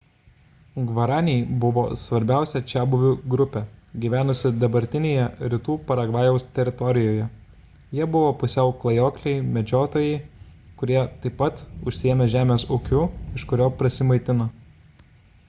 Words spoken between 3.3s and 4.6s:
grupė gyvenusi